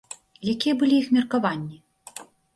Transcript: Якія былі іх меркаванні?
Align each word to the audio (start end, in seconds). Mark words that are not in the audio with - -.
Якія 0.53 0.77
былі 0.79 0.95
іх 1.03 1.11
меркаванні? 1.19 1.77